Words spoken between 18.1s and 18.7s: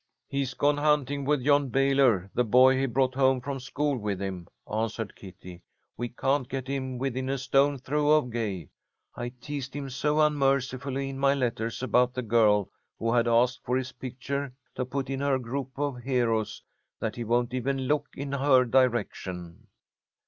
in her